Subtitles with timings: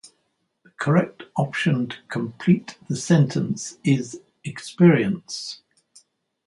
[0.63, 5.61] The correct option to complete the sentence is "experience."